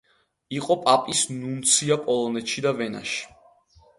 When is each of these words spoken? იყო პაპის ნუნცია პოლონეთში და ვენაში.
იყო 0.59 0.77
პაპის 0.85 1.19
ნუნცია 1.33 1.99
პოლონეთში 2.07 2.65
და 2.69 2.75
ვენაში. 2.81 3.23